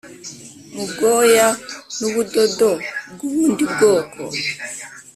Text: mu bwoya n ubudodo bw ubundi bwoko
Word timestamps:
mu 0.73 0.83
bwoya 0.91 1.47
n 1.97 2.01
ubudodo 2.07 2.69
bw 3.11 3.19
ubundi 3.27 3.63
bwoko 3.73 4.21